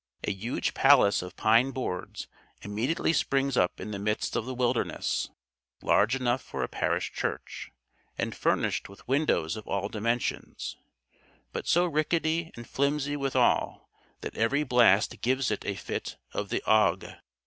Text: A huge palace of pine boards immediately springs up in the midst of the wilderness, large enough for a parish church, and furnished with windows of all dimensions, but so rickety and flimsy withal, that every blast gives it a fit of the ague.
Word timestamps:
A 0.23 0.31
huge 0.31 0.73
palace 0.73 1.21
of 1.21 1.35
pine 1.35 1.69
boards 1.69 2.27
immediately 2.63 3.13
springs 3.13 3.55
up 3.55 3.79
in 3.79 3.91
the 3.91 3.99
midst 3.99 4.35
of 4.35 4.47
the 4.47 4.55
wilderness, 4.55 5.29
large 5.83 6.15
enough 6.15 6.41
for 6.41 6.63
a 6.63 6.67
parish 6.67 7.11
church, 7.11 7.69
and 8.17 8.33
furnished 8.35 8.89
with 8.89 9.07
windows 9.07 9.55
of 9.55 9.67
all 9.67 9.89
dimensions, 9.89 10.75
but 11.51 11.67
so 11.67 11.85
rickety 11.85 12.49
and 12.55 12.67
flimsy 12.67 13.15
withal, 13.15 13.91
that 14.21 14.35
every 14.35 14.63
blast 14.63 15.21
gives 15.21 15.51
it 15.51 15.63
a 15.67 15.75
fit 15.75 16.17
of 16.33 16.49
the 16.49 16.63
ague. 16.65 17.05